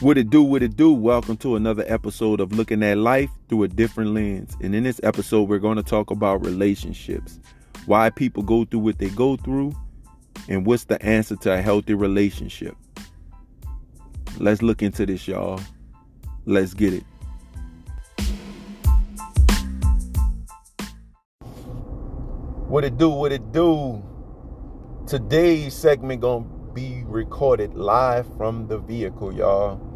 [0.00, 0.94] What it do, what it do?
[0.94, 4.56] Welcome to another episode of Looking at Life Through a Different Lens.
[4.62, 7.38] And in this episode, we're going to talk about relationships,
[7.84, 9.74] why people go through what they go through,
[10.48, 12.74] and what's the answer to a healthy relationship.
[14.38, 15.60] Let's look into this, y'all.
[16.46, 17.04] Let's get it.
[22.68, 24.02] What it do, what it do?
[25.06, 29.89] Today's segment gonna be recorded live from the vehicle, y'all.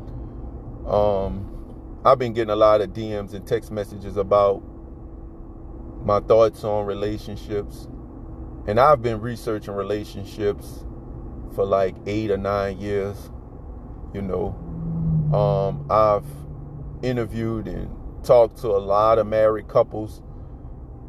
[0.86, 4.62] Um, I've been getting a lot of DMs and text messages about
[6.04, 7.88] my thoughts on relationships.
[8.66, 10.84] And I've been researching relationships
[11.54, 13.30] for like eight or nine years.
[14.12, 14.54] You know,
[15.34, 16.24] um, I've
[17.02, 17.88] interviewed and
[18.24, 20.22] talked to a lot of married couples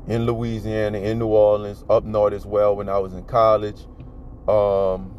[0.07, 3.81] in Louisiana, in New Orleans, up north as well when I was in college.
[4.47, 5.15] Um,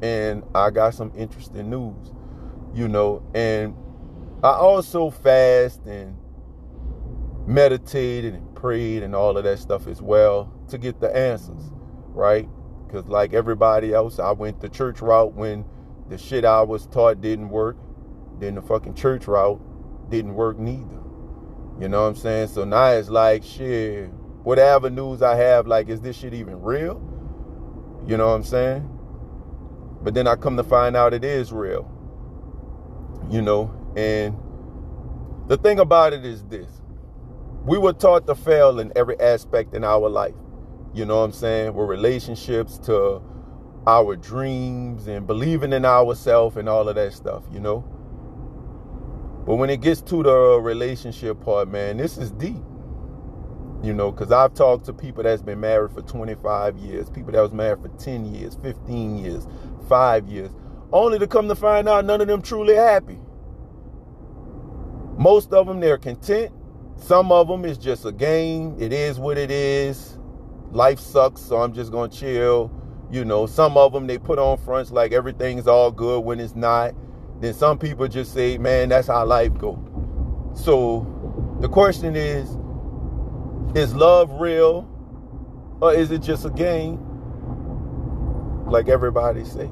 [0.00, 2.12] and I got some interesting news,
[2.74, 3.74] you know, and
[4.42, 6.16] I also fast and
[7.46, 11.70] meditated and prayed and all of that stuff as well to get the answers,
[12.08, 12.48] right?
[12.86, 15.64] Because, like everybody else, I went the church route when
[16.08, 17.76] the shit I was taught didn't work.
[18.38, 19.60] Then the fucking church route
[20.10, 21.00] didn't work neither.
[21.80, 22.48] You know what I'm saying?
[22.48, 24.10] So now it's like, shit,
[24.42, 27.00] what avenues I have, like, is this shit even real?
[28.06, 28.88] You know what I'm saying?
[30.02, 31.88] But then I come to find out it is real.
[33.30, 34.36] You know, and
[35.48, 36.70] the thing about it is this
[37.64, 40.34] we were taught to fail in every aspect in our life.
[40.94, 41.74] You know what I'm saying?
[41.74, 43.22] With relationships to
[43.86, 47.84] our dreams and believing in ourselves and all of that stuff, you know?
[49.46, 52.62] But when it gets to the relationship part, man, this is deep.
[53.82, 57.40] You know, because I've talked to people that's been married for 25 years, people that
[57.42, 59.46] was married for 10 years, 15 years,
[59.88, 60.52] five years,
[60.92, 63.18] only to come to find out none of them truly happy.
[65.16, 66.52] Most of them, they're content.
[66.96, 68.76] Some of them is just a game.
[68.78, 70.18] It is what it is.
[70.70, 72.70] Life sucks, so I'm just going to chill.
[73.10, 76.54] You know, some of them, they put on fronts like everything's all good when it's
[76.54, 76.94] not.
[77.40, 79.78] Then some people just say, man, that's how life go.
[80.54, 81.06] So
[81.60, 82.56] the question is,
[83.76, 84.88] is love real
[85.80, 87.00] or is it just a game?
[88.66, 89.68] Like everybody say.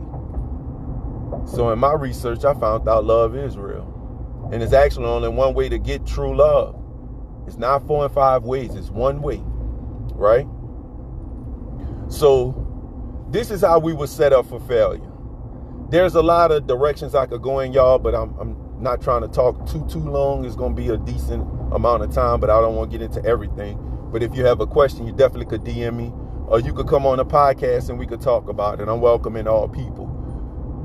[1.46, 3.99] So in my research, I found out love is real.
[4.52, 6.76] And it's actually only one way to get true love.
[7.46, 9.40] It's not four and five ways, it's one way.
[10.14, 10.46] Right?
[12.08, 12.66] So,
[13.30, 15.10] this is how we were set up for failure.
[15.90, 19.22] There's a lot of directions I could go in, y'all, but I'm, I'm not trying
[19.22, 20.44] to talk too, too long.
[20.44, 23.04] It's going to be a decent amount of time, but I don't want to get
[23.04, 23.78] into everything.
[24.12, 26.12] But if you have a question, you definitely could DM me,
[26.46, 28.88] or you could come on a podcast and we could talk about it.
[28.88, 30.06] I'm welcoming all people.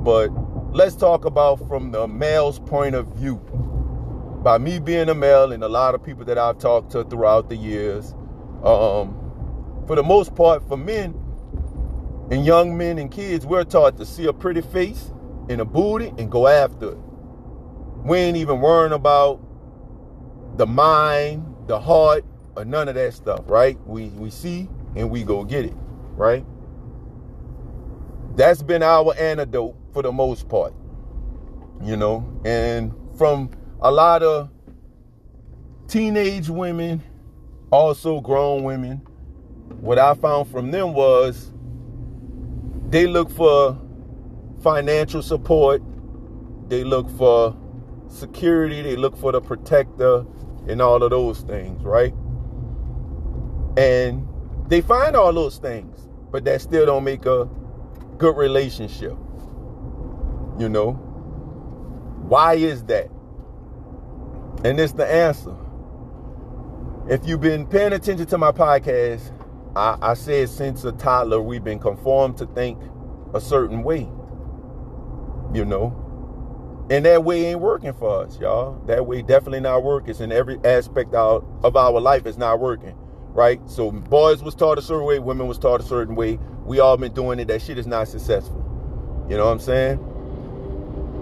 [0.03, 0.29] But
[0.75, 3.37] let's talk about from the male's point of view.
[4.43, 7.47] By me being a male and a lot of people that I've talked to throughout
[7.47, 8.13] the years,
[8.61, 9.15] um,
[9.87, 11.17] for the most part, for men
[12.29, 15.13] and young men and kids, we're taught to see a pretty face
[15.47, 16.97] and a booty and go after it.
[18.03, 19.39] We ain't even worrying about
[20.57, 22.25] the mind, the heart,
[22.57, 23.79] or none of that stuff, right?
[23.87, 25.75] We we see and we go get it,
[26.17, 26.45] right?
[28.35, 30.73] That's been our antidote for the most part.
[31.81, 34.49] You know, and from a lot of
[35.87, 37.01] teenage women,
[37.71, 38.97] also grown women,
[39.79, 41.53] what I found from them was
[42.89, 43.79] they look for
[44.61, 45.81] financial support,
[46.67, 47.55] they look for
[48.09, 50.25] security, they look for the protector,
[50.67, 52.13] and all of those things, right?
[53.77, 54.27] And
[54.67, 57.47] they find all those things, but that still don't make a
[58.17, 59.15] good relationship.
[60.57, 60.93] You know?
[62.27, 63.09] Why is that?
[64.63, 65.55] And it's the answer.
[67.07, 69.31] If you've been paying attention to my podcast,
[69.75, 72.79] I, I said since a toddler we've been conformed to think
[73.33, 74.09] a certain way.
[75.53, 76.01] You know?
[76.89, 78.79] And that way ain't working for us, y'all.
[78.85, 80.11] That way definitely not working.
[80.11, 82.95] It's in every aspect of, of our life it's not working.
[83.29, 83.59] Right?
[83.69, 86.39] So boys was taught a certain way, women was taught a certain way.
[86.63, 87.49] We all been doing it.
[87.49, 88.61] That shit is not successful.
[89.29, 90.14] You know what I'm saying?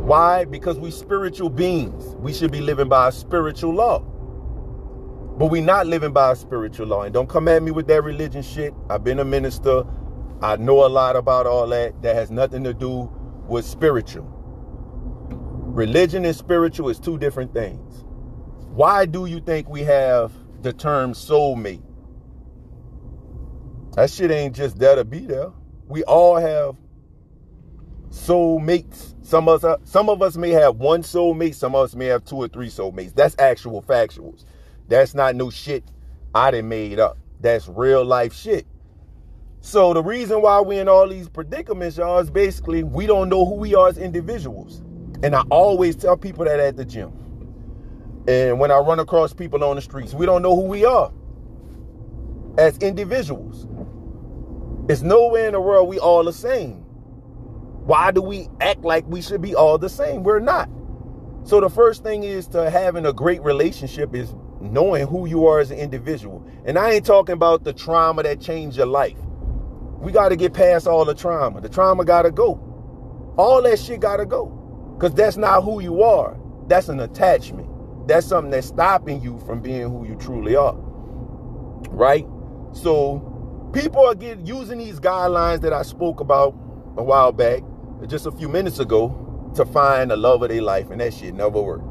[0.03, 0.44] Why?
[0.44, 2.15] Because we spiritual beings.
[2.17, 4.00] We should be living by a spiritual law.
[5.38, 7.03] But we not living by a spiritual law.
[7.03, 8.73] And don't come at me with that religion shit.
[8.89, 9.83] I've been a minister.
[10.41, 12.01] I know a lot about all that.
[12.01, 13.09] That has nothing to do
[13.47, 14.25] with spiritual.
[15.59, 18.03] Religion and spiritual is two different things.
[18.73, 21.81] Why do you think we have the term soulmate?
[23.95, 25.51] That shit ain't just there to be there.
[25.88, 26.75] We all have
[28.13, 29.15] soulmates.
[29.25, 31.56] Some of us, uh, some of us may have one soulmate.
[31.56, 33.15] Some of us may have two or three soulmates.
[33.15, 34.45] That's actual factuals.
[34.88, 35.83] That's not no shit
[36.36, 37.18] I done made up.
[37.42, 38.68] That's real life shit.
[39.62, 43.45] So the reason why we in all these predicaments, y'all, is basically we don't know
[43.45, 44.83] who we are as individuals.
[45.24, 47.13] And I always tell people that at the gym.
[48.27, 51.12] And when I run across people on the streets, we don't know who we are
[52.57, 53.68] as individuals.
[54.89, 56.82] It's nowhere in the world we all the same.
[57.85, 60.24] Why do we act like we should be all the same?
[60.24, 60.69] We're not.
[61.44, 65.59] So the first thing is to having a great relationship is knowing who you are
[65.59, 66.45] as an individual.
[66.65, 69.18] And I ain't talking about the trauma that changed your life.
[70.00, 71.59] We got to get past all the trauma.
[71.59, 73.33] The trauma got to go.
[73.38, 74.45] All that shit got to go.
[74.95, 76.39] Because that's not who you are.
[76.68, 77.68] That's an attachment.
[78.07, 80.75] That's something that's stopping you from being who you truly are.
[81.89, 82.25] Right?
[82.71, 86.53] So people are getting using these guidelines that I spoke about
[86.95, 87.63] a while back,
[88.07, 91.33] just a few minutes ago, to find the love of their life, and that shit
[91.33, 91.85] never worked.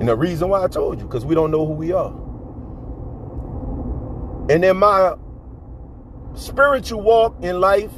[0.00, 2.12] And the reason why I told you, because we don't know who we are.
[4.50, 5.14] And in my
[6.34, 7.92] spiritual walk in life,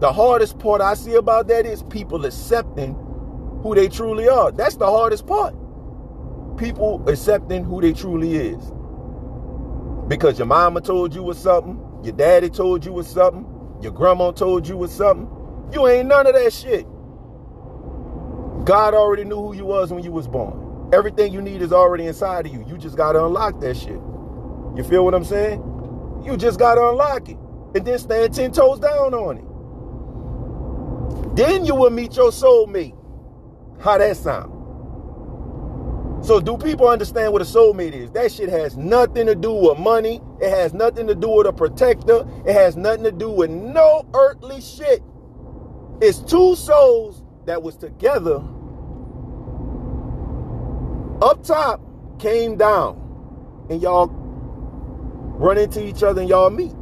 [0.00, 2.94] the hardest part I see about that is people accepting
[3.62, 4.52] who they truly are.
[4.52, 5.54] That's the hardest part.
[6.58, 8.62] People accepting who they truly is.
[10.06, 13.46] Because your mama told you was something, your daddy told you was something,
[13.80, 15.28] your grandma told you was something.
[15.72, 16.86] You ain't none of that shit.
[18.64, 20.90] God already knew who you was when you was born.
[20.92, 22.64] Everything you need is already inside of you.
[22.66, 24.00] You just gotta unlock that shit.
[24.76, 25.60] You feel what I'm saying?
[26.24, 27.36] You just gotta unlock it.
[27.74, 29.44] And then stand 10 toes down on it.
[31.36, 32.96] Then you will meet your soulmate.
[33.80, 34.53] How that sound?
[36.24, 38.10] So do people understand what a soulmate is?
[38.12, 40.22] That shit has nothing to do with money.
[40.40, 42.26] It has nothing to do with a protector.
[42.46, 45.02] It has nothing to do with no earthly shit.
[46.00, 48.42] It's two souls that was together
[51.20, 51.82] up top,
[52.18, 56.74] came down, and y'all run into each other and y'all meet.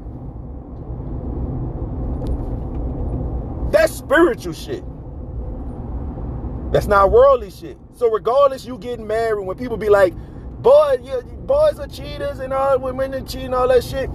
[3.72, 4.84] That's spiritual shit.
[6.72, 7.76] That's not worldly shit.
[7.94, 10.14] So regardless, you getting married, when people be like,
[10.62, 14.10] boy, yeah, boys are cheaters and all women are cheating, all that shit.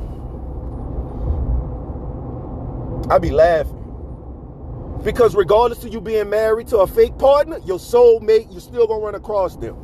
[3.10, 3.74] I be laughing.
[5.04, 9.04] Because regardless of you being married to a fake partner, your soulmate, you still gonna
[9.04, 9.78] run across them.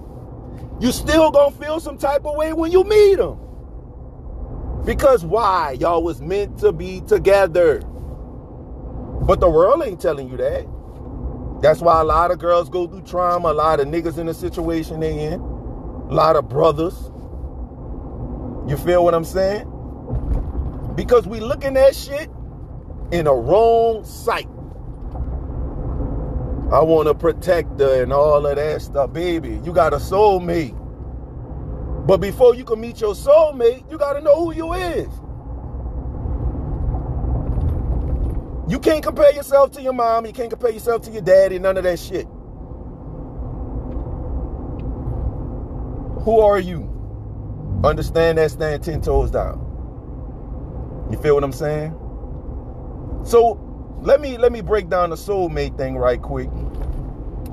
[0.82, 3.40] You still gonna feel some type of way when you meet them.
[4.86, 5.78] Because why?
[5.80, 7.82] Y'all was meant to be together.
[9.22, 10.68] But the world ain't telling you that.
[11.64, 14.34] That's why a lot of girls go through trauma, a lot of niggas in the
[14.34, 17.10] situation they in, a lot of brothers.
[18.68, 19.66] You feel what I'm saying?
[20.96, 22.30] Because we looking at shit
[23.14, 24.50] in a wrong sight.
[26.70, 29.14] I want to protect her and all of that stuff.
[29.14, 30.78] Baby, you got a soulmate.
[32.06, 35.08] But before you can meet your soulmate, you got to know who you is.
[38.74, 40.26] You can't compare yourself to your mom.
[40.26, 41.60] You can't compare yourself to your daddy.
[41.60, 42.26] None of that shit.
[46.24, 46.90] Who are you?
[47.84, 49.60] Understand that stand 10 toes down.
[51.12, 51.92] You feel what I'm saying?
[53.24, 53.60] So
[54.02, 56.50] let me let me break down the soulmate thing right quick.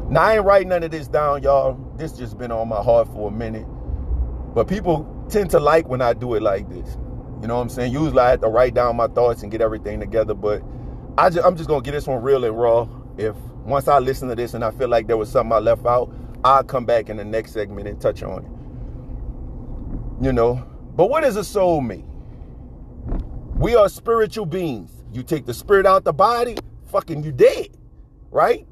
[0.09, 1.75] Now I ain't writing none of this down, y'all.
[1.99, 3.67] This just been on my heart for a minute.
[4.55, 6.97] But people tend to like when I do it like this.
[7.43, 7.93] You know what I'm saying?
[7.93, 10.63] Usually I have to write down my thoughts and get everything together, but
[11.19, 12.89] I just, I'm just gonna get this one real and raw.
[13.19, 15.87] If once I listen to this and I feel like there was something I left
[15.87, 16.13] out,
[16.45, 20.25] I'll come back in the next segment and touch on it.
[20.25, 20.65] You know,
[20.97, 22.07] but what is a soulmate?
[23.57, 24.91] We are spiritual beings.
[25.13, 27.69] You take the spirit out the body, fucking you dead,
[28.31, 28.67] right?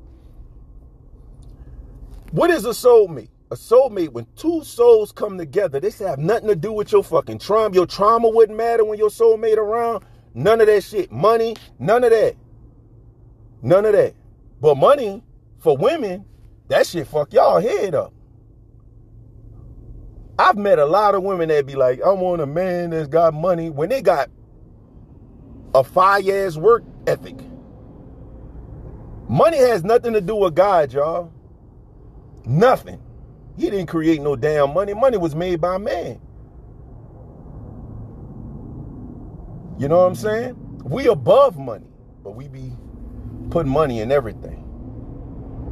[2.30, 3.30] What is a soulmate?
[3.50, 7.38] A soulmate, when two souls come together, this have nothing to do with your fucking
[7.38, 7.74] trauma.
[7.74, 10.04] Your trauma wouldn't matter when your soulmate around.
[10.38, 11.10] None of that shit.
[11.10, 12.36] Money, none of that.
[13.60, 14.14] None of that.
[14.60, 15.24] But money
[15.58, 16.24] for women,
[16.68, 18.12] that shit fuck y'all head up.
[20.38, 23.34] I've met a lot of women that be like, I want a man that's got
[23.34, 24.30] money when they got
[25.74, 27.34] a fire ass work ethic.
[29.28, 31.32] Money has nothing to do with God, y'all.
[32.44, 33.02] Nothing.
[33.56, 34.94] He didn't create no damn money.
[34.94, 36.20] Money was made by man.
[39.78, 40.56] You know what I'm saying?
[40.84, 41.86] We above money,
[42.24, 42.72] but we be
[43.50, 44.64] putting money in everything.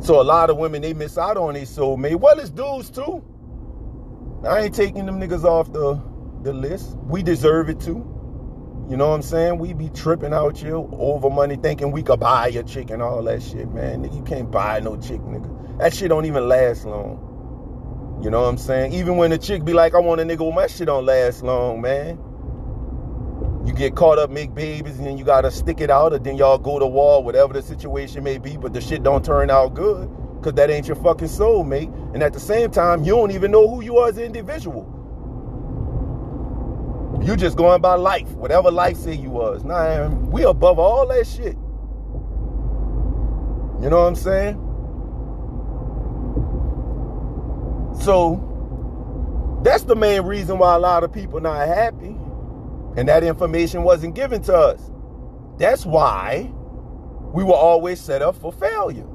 [0.00, 2.16] So a lot of women they miss out on their soulmate.
[2.16, 3.24] Well, it's dudes too.
[4.44, 6.00] I ain't taking them niggas off the
[6.42, 6.96] the list.
[6.98, 8.12] We deserve it too.
[8.88, 9.58] You know what I'm saying?
[9.58, 13.24] We be tripping out you over money thinking we could buy your chick and all
[13.24, 14.04] that shit, man.
[14.04, 15.78] Nigga, you can't buy no chick, nigga.
[15.78, 18.20] That shit don't even last long.
[18.22, 18.92] You know what I'm saying?
[18.92, 21.80] Even when the chick be like, I want a nigga, my shit don't last long,
[21.80, 22.16] man.
[23.66, 26.36] You get caught up, make babies, and then you gotta stick it out, or then
[26.36, 29.74] y'all go to war, whatever the situation may be, but the shit don't turn out
[29.74, 30.08] good,
[30.40, 31.90] cause that ain't your fucking soul, mate.
[32.14, 34.92] And at the same time, you don't even know who you are as an individual.
[37.22, 39.64] You just going by life, whatever life say you was.
[39.64, 41.56] Nah, we above all that shit.
[43.82, 44.62] You know what I'm saying?
[48.00, 52.16] So that's the main reason why a lot of people not happy.
[52.96, 54.90] And that information wasn't given to us.
[55.58, 56.50] That's why
[57.34, 59.06] we were always set up for failure.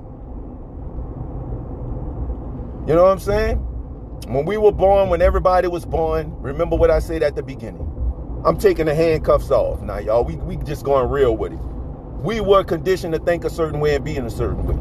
[2.88, 3.58] You know what I'm saying?
[4.28, 7.88] When we were born, when everybody was born, remember what I said at the beginning.
[8.46, 10.24] I'm taking the handcuffs off now, y'all.
[10.24, 11.60] We, we just going real with it.
[12.24, 14.76] We were conditioned to think a certain way and be in a certain way.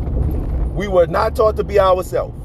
[0.74, 2.39] We were not taught to be ourselves.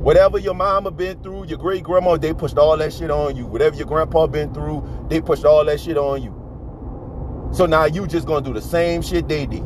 [0.00, 3.46] Whatever your mama been through, your great grandma, they pushed all that shit on you.
[3.46, 6.34] Whatever your grandpa been through, they pushed all that shit on you.
[7.52, 9.62] So now you just gonna do the same shit they did.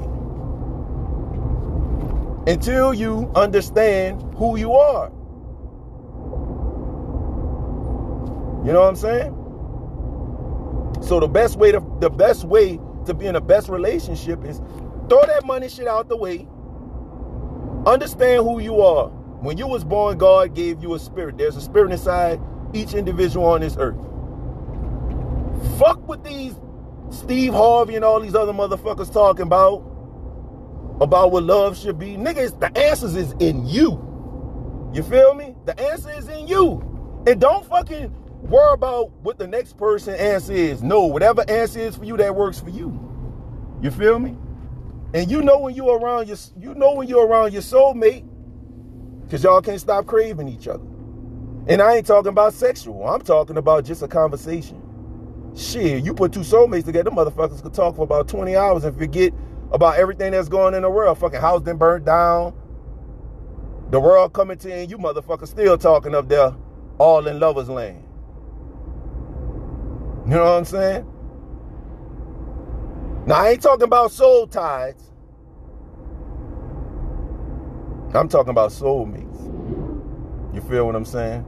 [2.49, 5.13] Until you understand who you are.
[8.65, 9.33] You know what I'm saying?
[11.01, 14.59] So the best way to the best way to be in the best relationship is
[15.09, 16.49] throw that money shit out the way.
[17.87, 19.13] Understand who you are.
[19.45, 21.37] When you was born, God gave you a spirit.
[21.37, 22.41] There's a spirit inside
[22.73, 24.01] each individual on this earth.
[25.79, 26.55] Fuck with these
[27.11, 29.85] Steve Harvey and all these other motherfuckers talking about
[30.99, 32.17] about what love should be.
[32.17, 34.01] Niggas, the answers is in you.
[34.95, 35.55] You feel me?
[35.67, 37.23] The answer is in you.
[37.27, 40.83] And don't fucking worry about what the next person answer is.
[40.83, 42.99] No, whatever answer is for you, that works for you.
[43.83, 44.39] You feel me?
[45.13, 48.27] And you know when you're around your you know when you're around your soulmate,
[49.25, 50.85] because y'all can't stop craving each other.
[51.67, 53.09] And I ain't talking about sexual.
[53.09, 54.83] I'm talking about just a conversation.
[55.57, 59.33] Shit, you put two soulmates together, motherfuckers could talk for about 20 hours and forget
[59.73, 61.17] about everything that's going in the world.
[61.19, 62.55] Fucking house then burnt down.
[63.91, 66.55] The world coming to and you motherfuckers still talking up there
[66.99, 68.03] all in lovers land.
[70.25, 71.07] You know what I'm saying?
[73.27, 75.11] Now, I ain't talking about soul ties.
[78.15, 80.55] I'm talking about soulmates.
[80.55, 81.45] You feel what I'm saying?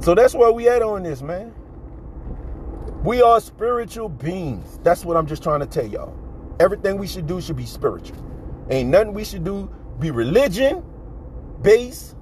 [0.00, 1.52] So that's where we at on this, man.
[3.02, 4.78] We are spiritual beings.
[4.82, 6.16] That's what I'm just trying to tell y'all.
[6.60, 8.16] Everything we should do should be spiritual.
[8.70, 10.84] Ain't nothing we should do be religion
[11.62, 12.16] based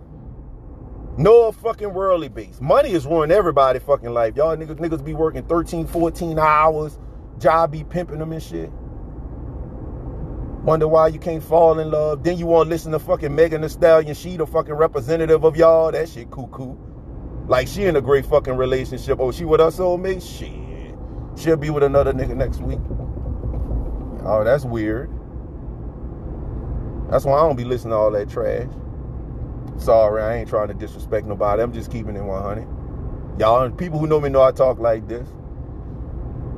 [1.17, 2.61] no fucking worldly base.
[2.61, 4.37] Money is ruining everybody fucking life.
[4.37, 6.99] Y'all niggas, niggas be working 13, 14 hours.
[7.39, 8.71] Job be pimping them and shit.
[10.65, 12.25] Wonder why you can't fall in love.
[12.25, 14.15] Then you want to listen to fucking Megan Thee Stallion.
[14.15, 15.93] She the fucking representative of y'all.
[15.93, 16.75] That shit cuckoo.
[17.47, 19.19] Like she in a great fucking relationship.
[19.21, 20.23] Oh, she with her soulmate?
[20.23, 20.97] Shit.
[21.39, 22.79] She'll be with another nigga next week.
[24.25, 25.11] Oh, that's weird.
[27.11, 28.69] That's why I don't be listening to all that trash.
[29.77, 31.63] Sorry, I ain't trying to disrespect nobody.
[31.63, 33.39] I'm just keeping it 100.
[33.39, 35.29] Y'all, people who know me know I talk like this.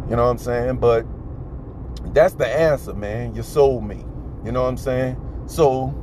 [0.08, 0.76] You know what I'm saying?
[0.76, 1.04] But
[2.12, 3.34] that's the answer, man.
[3.34, 4.06] Your soulmate.
[4.44, 5.16] You know what I'm saying?
[5.46, 5.94] So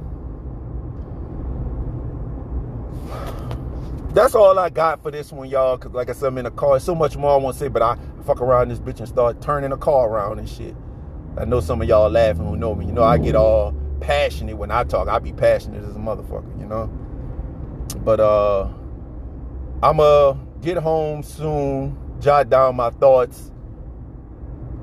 [4.13, 5.77] that's all I got for this one, y'all.
[5.77, 6.79] Cause like I said, I'm in a car.
[6.79, 9.41] so much more I want to say, but I fuck around this bitch and start
[9.41, 10.75] turning the car around and shit.
[11.37, 12.85] I know some of y'all laughing who know me.
[12.85, 15.07] You know I get all passionate when I talk.
[15.07, 16.87] I be passionate as a motherfucker, you know.
[18.03, 18.69] But uh
[19.81, 23.51] I'ma get home soon, jot down my thoughts,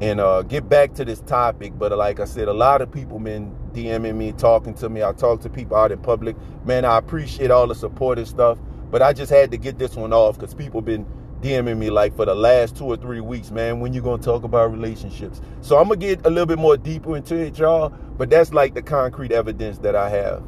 [0.01, 1.79] and uh get back to this topic.
[1.79, 5.03] But like I said, a lot of people been DMing me, talking to me.
[5.03, 6.37] I talk to people out in public.
[6.65, 8.59] Man, I appreciate all the support and stuff.
[8.91, 11.07] But I just had to get this one off because people been
[11.43, 14.45] DMing me like for the last two or three weeks, man, when you gonna talk
[14.45, 15.41] about relationships.
[15.63, 17.91] So I'm gonna get a little bit more deeper into it, y'all.
[17.91, 20.43] But that's like the concrete evidence that I have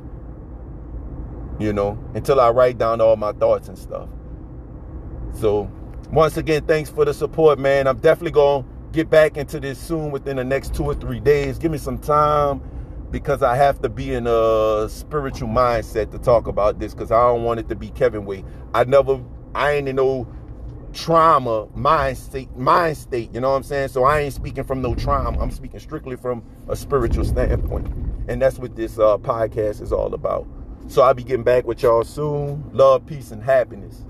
[1.59, 4.09] you know, until I write down all my thoughts and stuff.
[5.35, 5.71] So,
[6.11, 7.87] once again, thanks for the support, man.
[7.87, 11.58] I'm definitely going get back into this soon within the next two or three days.
[11.58, 12.62] Give me some time
[13.11, 17.26] because I have to be in a spiritual mindset to talk about this because I
[17.26, 18.44] don't want it to be Kevin way.
[18.75, 19.20] I never,
[19.54, 20.26] I ain't in no
[20.92, 23.88] trauma mind state, mind state, you know what I'm saying?
[23.88, 25.38] So I ain't speaking from no trauma.
[25.38, 27.88] I'm speaking strictly from a spiritual standpoint.
[28.28, 30.46] And that's what this uh, podcast is all about.
[30.88, 32.68] So I'll be getting back with y'all soon.
[32.72, 34.04] Love, peace, and happiness.